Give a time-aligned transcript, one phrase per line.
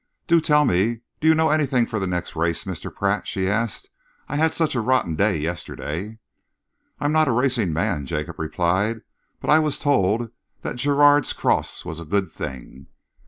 [0.25, 2.91] "Do tell me, do you know anything for the next race, Mr.
[2.91, 3.91] Pratt?" she asked.
[4.27, 6.17] "I had such a rotten day yesterday."
[6.99, 9.01] "I'm not a racing man," Jacob replied,
[9.39, 10.31] "but I was told
[10.63, 12.87] that Gerrard's Cross was a good thing."